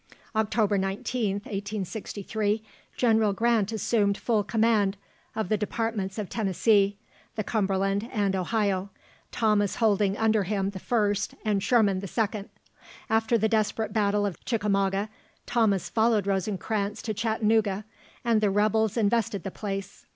October 0.35 0.79
19th, 0.79 1.45
1863, 1.45 2.63
General 2.97 3.33
Grant 3.33 3.71
assumed 3.71 4.17
full 4.17 4.43
command 4.43 4.97
of 5.35 5.47
the 5.47 5.57
Departments 5.57 6.17
of 6.17 6.27
Tennessee, 6.27 6.97
the 7.35 7.43
Cumberland, 7.43 8.09
and 8.11 8.35
Ohio, 8.35 8.89
Thomas 9.31 9.75
holding 9.75 10.17
under 10.17 10.41
him 10.41 10.71
the 10.71 10.79
first, 10.79 11.35
and 11.45 11.61
Sherman 11.61 11.99
the 11.99 12.07
second. 12.07 12.49
After 13.11 13.37
the 13.37 13.47
desperate 13.47 13.93
battle 13.93 14.25
of 14.25 14.43
Chicamauga, 14.43 15.07
Thomas 15.45 15.87
followed 15.87 16.25
Rosencranz 16.25 17.03
to 17.03 17.13
Chattanooga, 17.13 17.85
and 18.25 18.41
the 18.41 18.49
rebels 18.49 18.97
invested 18.97 19.43
the 19.43 19.51
place. 19.51 20.07